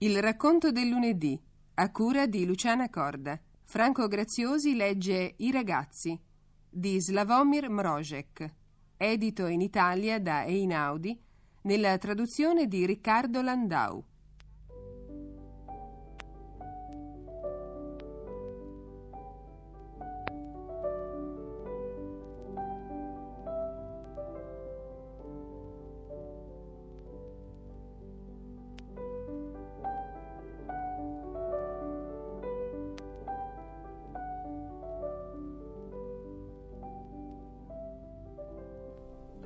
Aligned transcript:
Il 0.00 0.20
racconto 0.20 0.72
del 0.72 0.88
lunedì, 0.88 1.40
a 1.76 1.90
cura 1.90 2.26
di 2.26 2.44
Luciana 2.44 2.90
Corda. 2.90 3.40
Franco 3.64 4.08
Graziosi 4.08 4.76
legge 4.76 5.36
I 5.38 5.50
ragazzi 5.50 6.20
di 6.68 7.00
Slavomir 7.00 7.70
Mrozek, 7.70 8.54
edito 8.98 9.46
in 9.46 9.62
Italia 9.62 10.20
da 10.20 10.44
Einaudi, 10.44 11.18
nella 11.62 11.96
traduzione 11.96 12.66
di 12.66 12.84
Riccardo 12.84 13.40
Landau. 13.40 14.04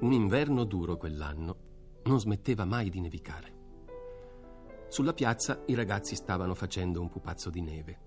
Un 0.01 0.13
inverno 0.13 0.65
duro 0.65 0.97
quell'anno 0.97 1.57
non 2.05 2.19
smetteva 2.19 2.65
mai 2.65 2.89
di 2.89 3.01
nevicare. 3.01 3.59
Sulla 4.89 5.13
piazza 5.13 5.63
i 5.67 5.75
ragazzi 5.75 6.15
stavano 6.15 6.55
facendo 6.55 7.03
un 7.03 7.11
pupazzo 7.11 7.51
di 7.51 7.61
neve. 7.61 8.01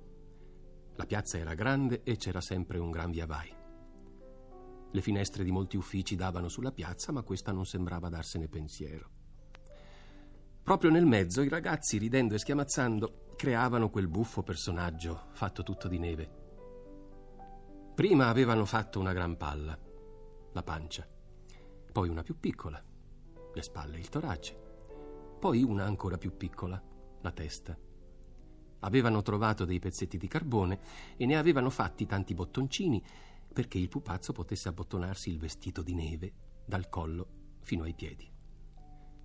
La 0.95 1.05
piazza 1.05 1.37
era 1.37 1.53
grande 1.53 2.01
e 2.01 2.15
c'era 2.15 2.41
sempre 2.41 2.79
un 2.79 2.89
gran 2.89 3.11
via 3.11 3.27
vai. 3.27 3.55
Le 4.91 5.01
finestre 5.01 5.43
di 5.43 5.51
molti 5.51 5.77
uffici 5.77 6.15
davano 6.15 6.49
sulla 6.49 6.71
piazza, 6.71 7.11
ma 7.11 7.21
questa 7.21 7.51
non 7.51 7.65
sembrava 7.65 8.09
darsene 8.09 8.47
pensiero. 8.47 9.09
Proprio 10.63 10.89
nel 10.89 11.05
mezzo 11.05 11.43
i 11.43 11.49
ragazzi, 11.49 11.99
ridendo 11.99 12.33
e 12.33 12.39
schiamazzando, 12.39 13.33
creavano 13.35 13.91
quel 13.91 14.07
buffo 14.07 14.41
personaggio 14.41 15.27
fatto 15.33 15.61
tutto 15.61 15.87
di 15.87 15.99
neve. 15.99 16.41
Prima 17.93 18.29
avevano 18.29 18.65
fatto 18.65 18.99
una 18.99 19.13
gran 19.13 19.37
palla, 19.37 19.77
la 20.53 20.63
pancia 20.63 21.12
poi 21.93 22.09
una 22.09 22.23
più 22.23 22.39
piccola, 22.39 22.83
le 23.53 23.61
spalle 23.61 23.97
e 23.97 23.99
il 23.99 24.09
torace, 24.09 24.57
poi 25.39 25.61
una 25.61 25.85
ancora 25.85 26.17
più 26.17 26.35
piccola, 26.35 26.81
la 27.21 27.31
testa. 27.31 27.77
Avevano 28.79 29.21
trovato 29.21 29.63
dei 29.63 29.77
pezzetti 29.77 30.17
di 30.17 30.27
carbone 30.27 30.79
e 31.15 31.27
ne 31.27 31.37
avevano 31.37 31.69
fatti 31.69 32.07
tanti 32.07 32.33
bottoncini 32.33 33.01
perché 33.53 33.77
il 33.77 33.89
pupazzo 33.89 34.33
potesse 34.33 34.69
abbottonarsi 34.69 35.29
il 35.29 35.37
vestito 35.37 35.83
di 35.83 35.93
neve 35.93 36.33
dal 36.65 36.89
collo 36.89 37.27
fino 37.61 37.83
ai 37.83 37.93
piedi. 37.93 38.27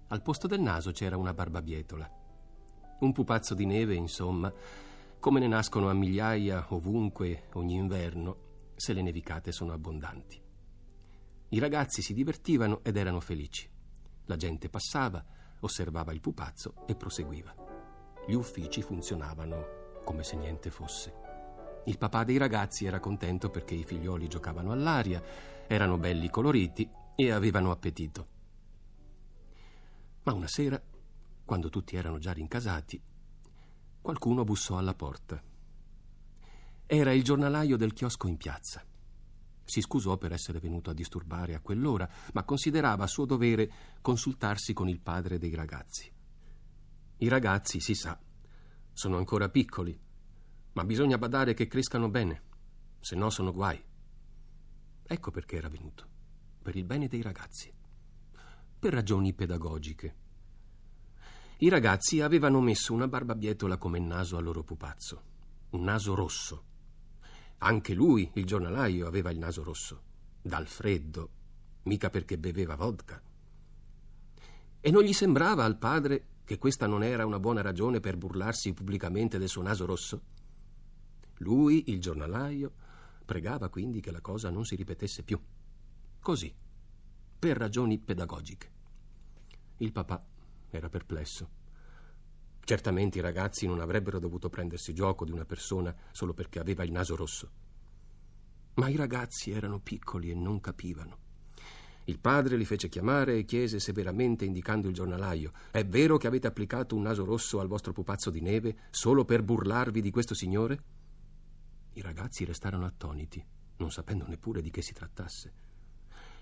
Al 0.09 0.21
posto 0.21 0.47
del 0.47 0.61
naso 0.61 0.93
c'era 0.93 1.17
una 1.17 1.33
barbabietola. 1.33 2.11
Un 3.01 3.13
pupazzo 3.13 3.55
di 3.55 3.65
neve, 3.65 3.95
insomma, 3.95 4.53
come 5.19 5.41
ne 5.41 5.47
nascono 5.47 5.89
a 5.89 5.95
migliaia 5.95 6.67
ovunque 6.69 7.45
ogni 7.55 7.77
inverno, 7.77 8.37
se 8.77 8.93
le 8.93 9.01
nevicate 9.01 9.53
sono 9.53 9.73
abbondanti. 9.73 10.43
I 11.51 11.59
ragazzi 11.59 12.03
si 12.03 12.13
divertivano 12.13 12.81
ed 12.83 12.97
erano 12.97 13.21
felici. 13.21 13.69
La 14.27 14.37
gente 14.37 14.69
passava, 14.69 15.25
osservava 15.61 16.13
il 16.13 16.21
pupazzo 16.21 16.85
e 16.87 16.95
proseguiva. 16.95 17.55
Gli 18.27 18.35
uffici 18.35 18.83
funzionavano 18.83 20.03
come 20.05 20.23
se 20.23 20.37
niente 20.37 20.71
fosse. 20.71 21.15
Il 21.87 21.97
papà 21.97 22.25
dei 22.25 22.37
ragazzi 22.37 22.85
era 22.85 23.01
contento 23.01 23.49
perché 23.49 23.75
i 23.75 23.85
figlioli 23.85 24.29
giocavano 24.29 24.73
all'aria, 24.73 25.23
erano 25.67 25.97
belli 25.97 26.29
coloriti 26.29 26.89
e 27.15 27.31
avevano 27.31 27.71
appetito. 27.71 28.27
Ma 30.25 30.35
una 30.35 30.49
sera, 30.49 30.83
quando 31.47 31.71
tutti 31.71 31.97
erano 31.97 32.19
già 32.19 32.33
rincasati, 32.33 33.03
qualcuno 34.03 34.45
bussò 34.45 34.77
alla 34.77 34.95
porta. 34.95 35.43
Era 36.85 37.13
il 37.13 37.25
giornalaio 37.25 37.79
del 37.79 37.95
chiosco 37.95 38.27
in 38.27 38.37
piazza. 38.37 38.85
Si 39.69 39.83
scusò 39.83 40.17
per 40.17 40.33
essere 40.33 40.61
venuto 40.61 40.89
a 40.89 40.95
disturbare 40.95 41.55
a 41.55 41.61
quell'ora, 41.61 42.09
ma 42.33 42.43
considerava 42.43 43.07
suo 43.07 43.27
dovere 43.27 43.71
consultarsi 44.01 44.73
con 44.73 44.89
il 44.89 44.99
padre 44.99 45.37
dei 45.37 45.55
ragazzi. 45.55 46.11
I 47.19 47.29
ragazzi, 47.29 47.79
si 47.79 47.95
sa, 47.95 48.19
sono 48.95 49.19
ancora 49.19 49.51
piccoli, 49.51 50.01
ma 50.73 50.85
bisogna 50.85 51.19
badare 51.19 51.53
che 51.53 51.67
crescano 51.67 52.09
bene, 52.09 52.45
se 52.99 53.15
no 53.15 53.29
sono 53.29 53.53
guai. 53.53 53.79
Ecco 55.03 55.31
perché 55.31 55.57
era 55.57 55.69
venuto, 55.69 56.09
per 56.63 56.75
il 56.75 56.87
bene 56.87 57.07
dei 57.07 57.21
ragazzi, 57.21 57.71
per 58.79 58.95
ragioni 58.95 59.35
pedagogiche. 59.35 60.17
I 61.59 61.69
ragazzi 61.69 62.23
avevano 62.23 62.63
messo 62.63 62.95
una 62.95 63.07
barbabietola 63.07 63.77
come 63.77 63.99
naso 63.99 64.39
al 64.39 64.45
loro 64.45 64.63
pupazzo, 64.63 65.23
un 65.73 65.83
naso 65.83 66.15
rosso 66.15 66.68
anche 67.59 67.95
lui, 67.95 68.31
il 68.35 68.45
giornalaio, 68.45 69.07
aveva 69.07 69.31
il 69.31 69.39
naso 69.39 69.63
rosso, 69.63 70.03
dal 70.41 70.67
freddo, 70.67 71.31
mica 71.85 72.11
perché 72.11 72.39
beveva 72.39 72.77
vodka. 72.77 73.21
E 74.81 74.91
non 74.91 75.03
gli 75.03 75.13
sembrava 75.13 75.65
al 75.65 75.77
padre 75.77 76.37
che 76.45 76.59
questa 76.59 76.87
non 76.87 77.03
era 77.03 77.27
una 77.27 77.41
buona 77.41 77.61
ragione 77.61 78.01
per 78.01 78.17
burlarsi 78.17 78.73
pubblicamente 78.73 79.39
del 79.39 79.49
suo 79.49 79.63
naso 79.63 79.87
rosso? 79.87 80.23
Lui, 81.39 81.91
il 81.91 82.01
giornalaio, 82.01 82.73
pregava 83.25 83.69
quindi 83.69 84.01
che 84.01 84.11
la 84.11 84.21
cosa 84.21 84.51
non 84.51 84.65
si 84.65 84.77
ripetesse 84.77 85.23
più. 85.25 85.39
Così, 86.21 86.55
per 87.39 87.57
ragioni 87.57 87.99
pedagogiche. 87.99 88.71
Il 89.79 89.93
papà 89.93 90.25
era 90.71 90.89
perplesso. 90.89 91.58
Certamente 92.69 93.17
i 93.17 93.23
ragazzi 93.23 93.67
non 93.67 93.81
avrebbero 93.81 94.19
dovuto 94.19 94.51
prendersi 94.51 94.93
gioco 94.93 95.25
di 95.25 95.33
una 95.33 95.47
persona 95.47 95.97
solo 96.11 96.35
perché 96.35 96.59
aveva 96.59 96.85
il 96.85 96.93
naso 96.93 97.17
rosso. 97.17 97.51
Ma 98.75 98.91
i 98.91 98.97
ragazzi 98.97 99.51
erano 99.53 99.81
piccoli 99.81 100.31
e 100.31 100.35
non 100.35 100.61
capivano. 100.61 101.17
Il 102.05 102.19
padre 102.19 102.59
li 102.59 102.67
fece 102.67 102.91
chiamare 102.91 103.39
e 103.39 103.47
chiese 103.47 103.81
severamente, 103.81 104.45
indicando 104.45 104.87
il 104.87 104.93
giornalaio: 104.93 105.53
È 105.71 105.83
vero 105.87 106.19
che 106.19 106.27
avete 106.27 106.47
applicato 106.47 106.95
un 106.95 107.01
naso 107.01 107.25
rosso 107.25 107.59
al 107.59 107.69
vostro 107.69 107.95
pupazzo 107.95 108.29
di 108.29 108.43
neve 108.43 108.77
solo 108.91 109.25
per 109.25 109.43
burlarvi 109.43 110.03
di 110.03 110.11
questo 110.11 110.35
signore? 110.35 110.83
I 111.95 112.03
ragazzi 112.03 112.45
restarono 112.45 112.85
attoniti, 112.85 113.43
non 113.79 113.91
sapendo 113.91 114.27
neppure 114.27 114.61
di 114.61 114.71
che 114.71 114.83
si 114.83 114.93
trattasse. 114.93 115.53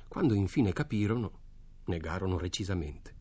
Quando 0.08 0.34
infine 0.34 0.72
capirono, 0.72 1.38
negarono 1.84 2.36
recisamente. 2.36 3.14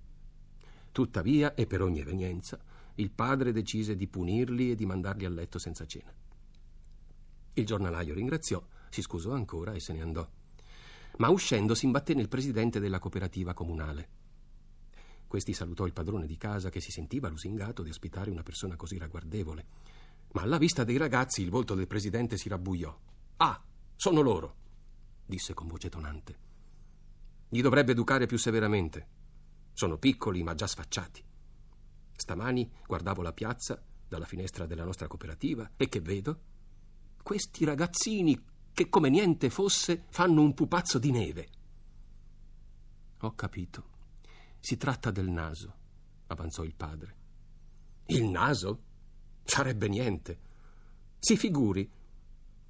Tuttavia, 0.91 1.53
e 1.53 1.67
per 1.67 1.83
ogni 1.83 1.99
evenienza, 1.99 2.57
il 2.95 3.11
padre 3.11 3.51
decise 3.51 3.95
di 3.95 4.07
punirli 4.07 4.71
e 4.71 4.75
di 4.75 4.85
mandarli 4.85 5.25
a 5.25 5.29
letto 5.29 5.59
senza 5.59 5.85
cena. 5.85 6.13
Il 7.53 7.65
giornalaio 7.65 8.13
ringraziò, 8.13 8.65
si 8.89 9.01
scusò 9.01 9.33
ancora 9.33 9.73
e 9.73 9.79
se 9.79 9.93
ne 9.93 10.01
andò. 10.01 10.27
Ma 11.17 11.29
uscendo 11.29 11.75
si 11.75 11.85
imbatté 11.85 12.13
nel 12.13 12.27
presidente 12.27 12.79
della 12.79 12.99
cooperativa 12.99 13.53
comunale. 13.53 14.09
Questi 15.27 15.53
salutò 15.53 15.85
il 15.85 15.93
padrone 15.93 16.27
di 16.27 16.37
casa 16.37 16.69
che 16.69 16.79
si 16.79 16.91
sentiva 16.91 17.29
lusingato 17.29 17.83
di 17.83 17.89
ospitare 17.89 18.29
una 18.29 18.43
persona 18.43 18.75
così 18.75 18.97
ragguardevole. 18.97 19.65
Ma 20.33 20.41
alla 20.41 20.57
vista 20.57 20.83
dei 20.83 20.97
ragazzi 20.97 21.41
il 21.41 21.49
volto 21.49 21.75
del 21.75 21.87
presidente 21.87 22.37
si 22.37 22.47
rabbuiò. 22.49 22.97
Ah, 23.37 23.61
sono 23.95 24.21
loro, 24.21 24.55
disse 25.25 25.53
con 25.53 25.67
voce 25.67 25.89
tonante. 25.89 26.37
Li 27.49 27.61
dovrebbe 27.61 27.91
educare 27.91 28.25
più 28.25 28.37
severamente. 28.37 29.07
Sono 29.73 29.97
piccoli 29.97 30.43
ma 30.43 30.55
già 30.55 30.67
sfacciati. 30.67 31.23
Stamani 32.15 32.69
guardavo 32.85 33.21
la 33.21 33.33
piazza 33.33 33.81
dalla 34.07 34.25
finestra 34.25 34.65
della 34.65 34.83
nostra 34.83 35.07
cooperativa 35.07 35.71
e 35.75 35.89
che 35.89 35.99
vedo? 35.99 36.39
Questi 37.21 37.65
ragazzini 37.65 38.41
che 38.73 38.89
come 38.89 39.09
niente 39.09 39.49
fosse 39.49 40.05
fanno 40.09 40.41
un 40.41 40.53
pupazzo 40.53 40.99
di 40.99 41.11
neve. 41.11 41.47
Ho 43.19 43.33
capito. 43.33 43.93
Si 44.59 44.77
tratta 44.77 45.11
del 45.11 45.29
naso, 45.29 45.73
avanzò 46.27 46.63
il 46.63 46.75
padre. 46.75 47.15
Il 48.07 48.25
naso? 48.25 48.83
Sarebbe 49.43 49.87
niente. 49.87 50.39
Si 51.19 51.37
figuri 51.37 51.89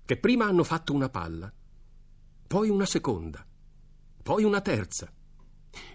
che 0.06 0.18
prima 0.18 0.46
hanno 0.46 0.64
fatto 0.64 0.94
una 0.94 1.10
palla, 1.10 1.52
poi 2.48 2.70
una 2.70 2.86
seconda, 2.86 3.46
poi 4.22 4.44
una 4.44 4.62
terza, 4.62 5.12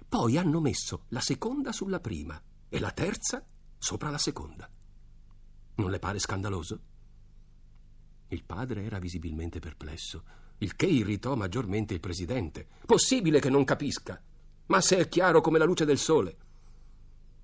poi 0.08 0.36
hanno 0.36 0.60
messo 0.60 1.04
la 1.08 1.20
seconda 1.20 1.72
sulla 1.72 2.00
prima 2.00 2.40
e 2.70 2.78
la 2.78 2.92
terza 2.92 3.44
sopra 3.76 4.10
la 4.10 4.18
seconda. 4.18 4.70
Non 5.74 5.90
le 5.90 5.98
pare 5.98 6.20
scandaloso? 6.20 6.80
Il 8.28 8.44
padre 8.44 8.84
era 8.84 9.00
visibilmente 9.00 9.58
perplesso, 9.58 10.22
il 10.58 10.76
che 10.76 10.86
irritò 10.86 11.34
maggiormente 11.34 11.94
il 11.94 12.00
presidente. 12.00 12.68
Possibile 12.86 13.40
che 13.40 13.50
non 13.50 13.64
capisca? 13.64 14.22
Ma 14.66 14.80
se 14.80 14.98
è 14.98 15.08
chiaro 15.08 15.40
come 15.40 15.58
la 15.58 15.64
luce 15.64 15.84
del 15.84 15.98
sole. 15.98 16.36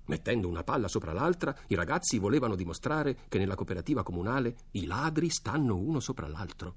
Mettendo 0.05 0.47
una 0.47 0.63
palla 0.63 0.87
sopra 0.87 1.11
l'altra, 1.11 1.53
i 1.67 1.75
ragazzi 1.75 2.19
volevano 2.19 2.55
dimostrare 2.55 3.17
che 3.27 3.37
nella 3.37 3.55
cooperativa 3.55 4.03
comunale 4.03 4.55
i 4.71 4.85
ladri 4.85 5.29
stanno 5.29 5.75
uno 5.75 5.99
sopra 5.99 6.29
l'altro. 6.29 6.75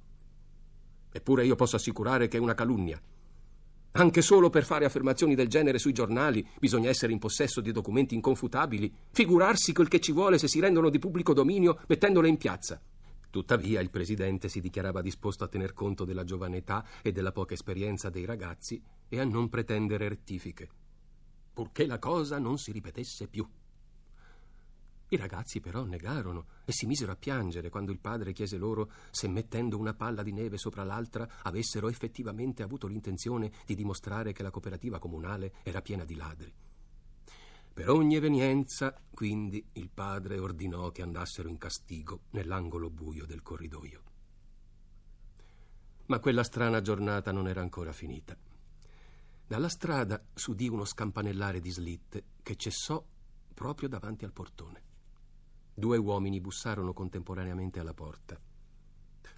Eppure 1.12 1.46
io 1.46 1.54
posso 1.54 1.76
assicurare 1.76 2.26
che 2.26 2.36
è 2.36 2.40
una 2.40 2.54
calunnia. 2.54 3.00
Anche 3.92 4.22
solo 4.22 4.50
per 4.50 4.64
fare 4.64 4.84
affermazioni 4.84 5.34
del 5.34 5.48
genere 5.48 5.78
sui 5.78 5.92
giornali 5.92 6.46
bisogna 6.60 6.88
essere 6.88 7.12
in 7.12 7.18
possesso 7.18 7.60
di 7.60 7.72
documenti 7.72 8.14
inconfutabili. 8.14 8.92
Figurarsi 9.10 9.72
quel 9.72 9.88
che 9.88 10.00
ci 10.00 10.12
vuole 10.12 10.38
se 10.38 10.46
si 10.46 10.60
rendono 10.60 10.90
di 10.90 11.00
pubblico 11.00 11.34
dominio 11.34 11.80
mettendole 11.88 12.28
in 12.28 12.36
piazza. 12.36 12.80
Tuttavia 13.30 13.80
il 13.80 13.90
presidente 13.90 14.48
si 14.48 14.60
dichiarava 14.60 15.00
disposto 15.00 15.44
a 15.44 15.48
tener 15.48 15.72
conto 15.72 16.04
della 16.04 16.24
giovane 16.24 16.58
età 16.58 16.84
e 17.02 17.10
della 17.10 17.32
poca 17.32 17.54
esperienza 17.54 18.10
dei 18.10 18.24
ragazzi 18.24 18.80
e 19.08 19.18
a 19.20 19.24
non 19.24 19.48
pretendere 19.48 20.08
rettifiche, 20.08 20.68
purché 21.52 21.86
la 21.86 21.98
cosa 21.98 22.38
non 22.38 22.58
si 22.58 22.72
ripetesse 22.72 23.26
più. 23.26 23.48
I 25.12 25.16
ragazzi 25.16 25.58
però 25.58 25.82
negarono 25.82 26.46
e 26.64 26.70
si 26.70 26.86
misero 26.86 27.10
a 27.10 27.16
piangere 27.16 27.68
quando 27.68 27.90
il 27.90 27.98
padre 27.98 28.32
chiese 28.32 28.56
loro 28.56 28.92
se 29.10 29.26
mettendo 29.26 29.76
una 29.76 29.92
palla 29.92 30.22
di 30.22 30.30
neve 30.30 30.56
sopra 30.56 30.84
l'altra 30.84 31.28
avessero 31.42 31.88
effettivamente 31.88 32.62
avuto 32.62 32.86
l'intenzione 32.86 33.50
di 33.66 33.74
dimostrare 33.74 34.32
che 34.32 34.44
la 34.44 34.52
cooperativa 34.52 35.00
comunale 35.00 35.54
era 35.64 35.82
piena 35.82 36.04
di 36.04 36.14
ladri. 36.14 36.54
Per 37.72 37.88
ogni 37.88 38.14
evenienza, 38.14 38.94
quindi, 39.10 39.64
il 39.72 39.90
padre 39.90 40.38
ordinò 40.38 40.92
che 40.92 41.02
andassero 41.02 41.48
in 41.48 41.58
castigo 41.58 42.22
nell'angolo 42.30 42.88
buio 42.88 43.26
del 43.26 43.42
corridoio. 43.42 44.02
Ma 46.06 46.20
quella 46.20 46.44
strana 46.44 46.80
giornata 46.82 47.32
non 47.32 47.48
era 47.48 47.60
ancora 47.60 47.92
finita. 47.92 48.36
Dalla 49.44 49.68
strada 49.68 50.24
s'udì 50.34 50.68
uno 50.68 50.84
scampanellare 50.84 51.58
di 51.58 51.70
slitte 51.70 52.24
che 52.44 52.54
cessò 52.54 53.04
proprio 53.52 53.88
davanti 53.88 54.24
al 54.24 54.32
portone. 54.32 54.89
Due 55.80 55.96
uomini 55.96 56.42
bussarono 56.42 56.92
contemporaneamente 56.92 57.80
alla 57.80 57.94
porta. 57.94 58.38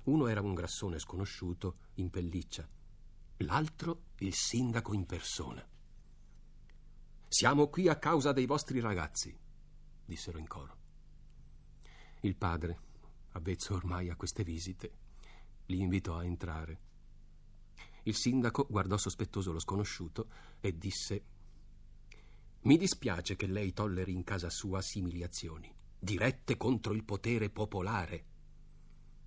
Uno 0.06 0.26
era 0.26 0.40
un 0.40 0.54
grassone 0.54 0.98
sconosciuto 0.98 1.76
in 1.94 2.10
pelliccia, 2.10 2.68
l'altro 3.36 4.06
il 4.18 4.34
sindaco 4.34 4.92
in 4.92 5.06
persona. 5.06 5.64
Siamo 7.28 7.68
qui 7.68 7.86
a 7.86 7.96
causa 7.96 8.32
dei 8.32 8.46
vostri 8.46 8.80
ragazzi, 8.80 9.32
dissero 10.04 10.36
in 10.36 10.48
coro. 10.48 10.76
Il 12.22 12.34
padre, 12.34 12.80
avvezzo 13.34 13.74
ormai 13.74 14.10
a 14.10 14.16
queste 14.16 14.42
visite, 14.42 14.92
li 15.66 15.78
invitò 15.78 16.16
a 16.16 16.24
entrare. 16.24 16.80
Il 18.02 18.16
sindaco 18.16 18.66
guardò 18.68 18.96
sospettoso 18.96 19.52
lo 19.52 19.60
sconosciuto 19.60 20.28
e 20.58 20.76
disse 20.76 21.24
Mi 22.62 22.76
dispiace 22.76 23.36
che 23.36 23.46
lei 23.46 23.72
tolleri 23.72 24.12
in 24.12 24.24
casa 24.24 24.50
sua 24.50 24.82
simili 24.82 25.22
azioni 25.22 25.72
dirette 26.04 26.56
contro 26.56 26.94
il 26.94 27.04
potere 27.04 27.48
popolare. 27.48 28.24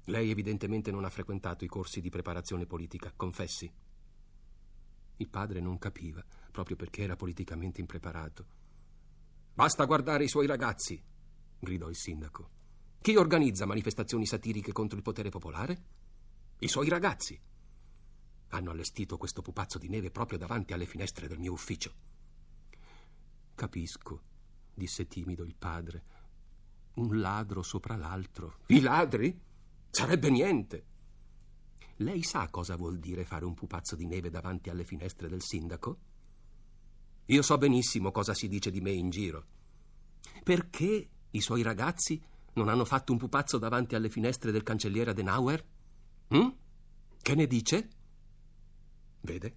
Lei 0.07 0.29
evidentemente 0.29 0.91
non 0.91 1.05
ha 1.05 1.09
frequentato 1.09 1.63
i 1.63 1.69
corsi 1.69 2.01
di 2.01 2.09
preparazione 2.09 2.65
politica, 2.65 3.13
confessi. 3.15 3.71
Il 5.15 5.29
padre 5.29 5.61
non 5.61 5.77
capiva, 5.77 6.21
proprio 6.51 6.75
perché 6.75 7.03
era 7.03 7.15
politicamente 7.15 7.79
impreparato. 7.79 8.45
Basta 9.53 9.85
guardare 9.85 10.25
i 10.25 10.27
suoi 10.27 10.47
ragazzi, 10.47 11.01
gridò 11.57 11.87
il 11.87 11.95
sindaco. 11.95 12.49
Chi 12.99 13.15
organizza 13.15 13.65
manifestazioni 13.65 14.25
satiriche 14.25 14.73
contro 14.73 14.97
il 14.97 15.03
potere 15.03 15.29
popolare? 15.29 15.83
I 16.59 16.67
suoi 16.67 16.89
ragazzi. 16.89 17.39
Hanno 18.49 18.71
allestito 18.71 19.15
questo 19.15 19.41
pupazzo 19.41 19.77
di 19.77 19.87
neve 19.87 20.11
proprio 20.11 20.37
davanti 20.37 20.73
alle 20.73 20.85
finestre 20.85 21.29
del 21.29 21.39
mio 21.39 21.53
ufficio. 21.53 21.93
Capisco, 23.55 24.21
disse 24.73 25.07
timido 25.07 25.45
il 25.45 25.55
padre, 25.55 26.14
un 26.95 27.19
ladro 27.19 27.61
sopra 27.61 27.95
l'altro. 27.95 28.59
I 28.67 28.81
ladri? 28.81 29.39
Sarebbe 29.89 30.29
niente. 30.29 30.85
Lei 31.97 32.23
sa 32.23 32.49
cosa 32.49 32.75
vuol 32.75 32.99
dire 32.99 33.23
fare 33.23 33.45
un 33.45 33.53
pupazzo 33.53 33.95
di 33.95 34.05
neve 34.05 34.29
davanti 34.29 34.69
alle 34.69 34.83
finestre 34.83 35.29
del 35.29 35.41
sindaco? 35.41 35.97
Io 37.27 37.41
so 37.41 37.57
benissimo 37.57 38.11
cosa 38.11 38.33
si 38.33 38.47
dice 38.47 38.69
di 38.69 38.81
me 38.81 38.91
in 38.91 39.09
giro. 39.09 39.45
Perché 40.43 41.09
i 41.31 41.41
suoi 41.41 41.61
ragazzi 41.61 42.21
non 42.53 42.67
hanno 42.67 42.85
fatto 42.85 43.11
un 43.11 43.17
pupazzo 43.17 43.57
davanti 43.57 43.95
alle 43.95 44.09
finestre 44.09 44.51
del 44.51 44.63
cancelliere 44.63 45.11
Adenauer? 45.11 45.65
Hm? 46.29 46.47
Che 47.21 47.35
ne 47.35 47.47
dice? 47.47 47.89
Vede, 49.21 49.55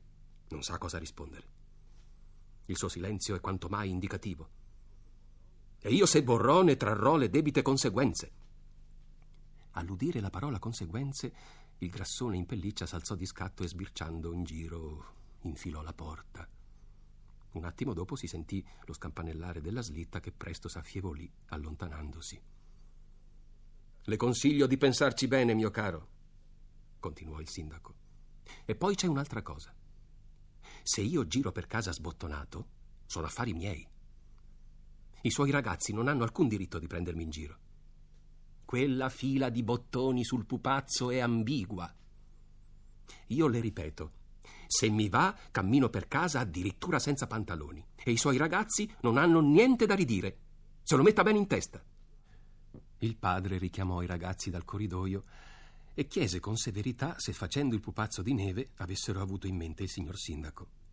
non 0.48 0.62
sa 0.62 0.78
cosa 0.78 0.98
rispondere. 0.98 1.56
Il 2.66 2.76
suo 2.76 2.88
silenzio 2.88 3.34
è 3.34 3.40
quanto 3.40 3.68
mai 3.68 3.90
indicativo. 3.90 4.48
E 5.80 5.92
io 5.92 6.06
se 6.06 6.22
borrò 6.22 6.62
ne 6.62 6.76
trarrò 6.76 7.16
le 7.16 7.30
debite 7.30 7.62
conseguenze. 7.62 8.32
All'udire 9.72 10.20
la 10.20 10.30
parola 10.30 10.58
conseguenze, 10.58 11.32
il 11.78 11.90
grassone 11.90 12.36
in 12.36 12.46
pelliccia 12.46 12.86
s'alzò 12.86 13.14
di 13.14 13.26
scatto 13.26 13.62
e 13.62 13.68
sbirciando 13.68 14.32
in 14.32 14.44
giro 14.44 15.16
infilò 15.42 15.82
la 15.82 15.92
porta. 15.92 16.48
Un 17.52 17.64
attimo 17.64 17.94
dopo 17.94 18.16
si 18.16 18.26
sentì 18.26 18.64
lo 18.84 18.92
scampanellare 18.92 19.60
della 19.60 19.82
slitta 19.82 20.20
che 20.20 20.32
presto 20.32 20.68
s'affievolì, 20.68 21.30
allontanandosi. 21.46 22.42
Le 24.02 24.16
consiglio 24.16 24.66
di 24.66 24.76
pensarci 24.76 25.28
bene, 25.28 25.54
mio 25.54 25.70
caro, 25.70 26.08
continuò 26.98 27.40
il 27.40 27.48
sindaco. 27.48 27.94
E 28.64 28.74
poi 28.74 28.94
c'è 28.94 29.06
un'altra 29.06 29.42
cosa. 29.42 29.74
Se 30.82 31.00
io 31.00 31.26
giro 31.26 31.52
per 31.52 31.66
casa 31.66 31.92
sbottonato, 31.92 32.68
sono 33.06 33.26
affari 33.26 33.52
miei. 33.52 33.86
I 35.22 35.30
suoi 35.30 35.50
ragazzi 35.50 35.92
non 35.92 36.06
hanno 36.06 36.22
alcun 36.22 36.46
diritto 36.46 36.78
di 36.78 36.86
prendermi 36.86 37.22
in 37.24 37.30
giro. 37.30 37.58
Quella 38.64 39.08
fila 39.08 39.48
di 39.48 39.62
bottoni 39.62 40.24
sul 40.24 40.46
pupazzo 40.46 41.10
è 41.10 41.18
ambigua. 41.18 41.92
Io 43.28 43.46
le 43.48 43.60
ripeto, 43.60 44.12
se 44.66 44.88
mi 44.90 45.08
va, 45.08 45.36
cammino 45.50 45.88
per 45.88 46.06
casa 46.06 46.40
addirittura 46.40 46.98
senza 46.98 47.26
pantaloni. 47.26 47.84
E 47.96 48.10
i 48.12 48.16
suoi 48.16 48.36
ragazzi 48.36 48.90
non 49.00 49.16
hanno 49.16 49.40
niente 49.40 49.86
da 49.86 49.94
ridire. 49.94 50.38
Se 50.82 50.94
lo 50.94 51.02
metta 51.02 51.22
bene 51.22 51.38
in 51.38 51.46
testa. 51.46 51.82
Il 52.98 53.16
padre 53.16 53.58
richiamò 53.58 54.02
i 54.02 54.06
ragazzi 54.06 54.50
dal 54.50 54.64
corridoio 54.64 55.24
e 55.94 56.06
chiese 56.06 56.38
con 56.38 56.56
severità 56.56 57.18
se 57.18 57.32
facendo 57.32 57.74
il 57.74 57.80
pupazzo 57.80 58.22
di 58.22 58.34
neve 58.34 58.70
avessero 58.76 59.20
avuto 59.20 59.46
in 59.46 59.56
mente 59.56 59.82
il 59.82 59.88
signor 59.88 60.16
sindaco 60.16 60.87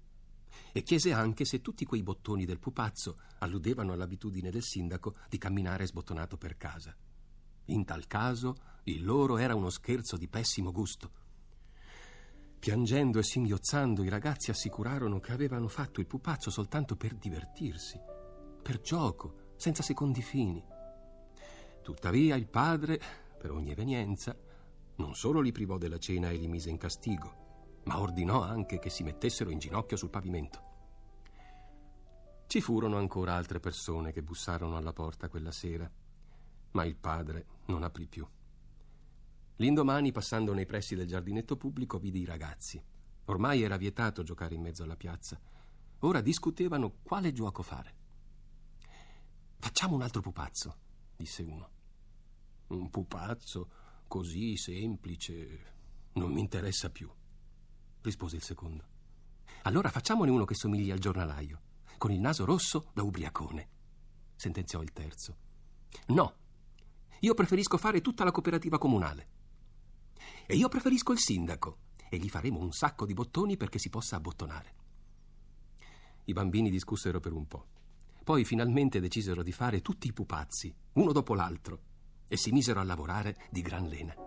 e 0.72 0.84
chiese 0.84 1.14
anche 1.14 1.46
se 1.46 1.62
tutti 1.62 1.86
quei 1.86 2.04
bottoni 2.04 2.46
del 2.46 2.60
pupazzo 2.60 3.20
alludevano 3.40 3.94
all'abitudine 3.94 4.52
del 4.52 4.64
sindaco 4.64 5.16
di 5.30 5.38
camminare 5.38 5.88
sbottonato 5.88 6.38
per 6.38 6.58
casa. 6.58 6.96
In 7.66 7.86
tal 7.86 8.08
caso 8.08 8.56
il 8.84 9.04
loro 9.04 9.38
era 9.38 9.56
uno 9.56 9.70
scherzo 9.70 10.18
di 10.18 10.28
pessimo 10.28 10.72
gusto. 10.72 11.24
Piangendo 12.60 13.20
e 13.20 13.24
singhiozzando, 13.24 14.04
i 14.04 14.10
ragazzi 14.10 14.50
assicurarono 14.50 15.20
che 15.20 15.32
avevano 15.32 15.68
fatto 15.68 16.00
il 16.00 16.08
pupazzo 16.08 16.50
soltanto 16.50 16.96
per 16.96 17.16
divertirsi, 17.16 18.00
per 18.62 18.82
gioco, 18.82 19.54
senza 19.56 19.84
secondi 19.84 20.22
fini. 20.22 20.64
Tuttavia 21.82 22.36
il 22.36 22.48
padre, 22.48 23.00
per 23.38 23.52
ogni 23.52 23.72
evenienza, 23.72 24.36
non 24.96 25.14
solo 25.14 25.42
li 25.42 25.52
privò 25.52 25.78
della 25.78 26.00
cena 26.00 26.30
e 26.30 26.38
li 26.38 26.48
mise 26.48 26.70
in 26.70 26.78
castigo, 26.78 27.45
ma 27.86 28.00
ordinò 28.00 28.42
anche 28.42 28.80
che 28.80 28.90
si 28.90 29.04
mettessero 29.04 29.50
in 29.50 29.60
ginocchio 29.60 29.98
sul 29.98 30.10
pavimento. 30.10 30.74
Ci 32.48 32.62
furono 32.62 32.98
ancora 32.98 33.34
altre 33.36 33.60
persone 33.60 34.12
che 34.12 34.22
bussarono 34.22 34.78
alla 34.78 34.94
porta 34.94 35.30
quella 35.30 35.52
sera, 35.52 35.90
ma 36.72 36.86
il 36.86 36.96
padre 36.96 37.46
non 37.66 37.84
aprì 37.84 38.08
più. 38.08 38.28
L'indomani, 39.58 40.12
passando 40.12 40.54
nei 40.54 40.66
pressi 40.66 40.96
del 40.96 41.08
giardinetto 41.08 41.56
pubblico, 41.58 41.98
vidi 41.98 42.20
i 42.20 42.26
ragazzi. 42.26 42.82
Ormai 43.26 43.62
era 43.62 43.78
vietato 43.78 44.22
giocare 44.22 44.56
in 44.56 44.62
mezzo 44.62 44.84
alla 44.84 44.98
piazza. 44.98 45.40
Ora 46.00 46.22
discutevano 46.22 46.98
quale 47.02 47.32
gioco 47.32 47.64
fare. 47.64 47.96
Facciamo 49.58 49.96
un 49.96 50.02
altro 50.02 50.22
pupazzo, 50.22 50.78
disse 51.16 51.42
uno. 51.42 51.70
Un 52.68 52.90
pupazzo 52.90 53.70
così 54.08 54.58
semplice 54.58 55.74
non 56.14 56.32
mi 56.32 56.42
interessa 56.42 56.90
più, 56.90 57.12
rispose 58.06 58.38
il 58.38 58.44
secondo. 58.44 58.86
Allora 59.64 59.90
facciamone 59.90 60.32
uno 60.32 60.46
che 60.46 60.56
somigli 60.56 60.92
al 60.92 61.00
giornalaio 61.00 61.62
con 61.98 62.12
il 62.12 62.20
naso 62.20 62.46
rosso 62.46 62.92
da 62.94 63.04
ubriacone, 63.04 63.70
sentenziò 64.36 64.82
il 64.82 64.92
terzo. 64.92 65.38
No, 66.08 66.36
io 67.20 67.34
preferisco 67.34 67.78
fare 67.78 68.02
tutta 68.02 68.24
la 68.24 68.32
cooperativa 68.32 68.78
comunale. 68.78 69.28
E 70.46 70.56
io 70.56 70.68
preferisco 70.68 71.12
il 71.12 71.20
sindaco 71.20 71.80
e 72.10 72.18
gli 72.18 72.30
faremo 72.30 72.60
un 72.60 72.72
sacco 72.72 73.06
di 73.06 73.14
bottoni 73.14 73.58
perché 73.58 73.80
si 73.80 73.90
possa 73.90 74.18
abbottonare. 74.18 74.74
I 76.26 76.34
bambini 76.34 76.70
discussero 76.70 77.20
per 77.20 77.34
un 77.34 77.48
po'. 77.48 77.68
Poi 78.24 78.44
finalmente 78.44 79.00
decisero 79.00 79.44
di 79.44 79.52
fare 79.52 79.82
tutti 79.82 80.08
i 80.08 80.14
pupazzi, 80.14 80.74
uno 80.94 81.12
dopo 81.12 81.36
l'altro, 81.36 81.82
e 82.28 82.38
si 82.38 82.52
misero 82.52 82.80
a 82.80 82.84
lavorare 82.84 83.48
di 83.52 83.62
gran 83.62 83.88
lena. 83.88 84.25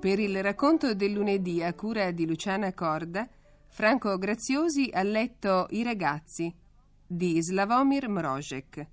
Per 0.00 0.18
il 0.18 0.42
racconto 0.42 0.94
del 0.94 1.12
lunedì 1.12 1.62
a 1.62 1.74
cura 1.74 2.10
di 2.10 2.26
Luciana 2.26 2.72
Corda, 2.72 3.28
Franco 3.68 4.16
Graziosi 4.16 4.88
ha 4.90 5.02
letto 5.02 5.66
I 5.68 5.82
ragazzi 5.82 6.50
di 7.06 7.38
Slavomir 7.42 8.08
Mrozek. 8.08 8.86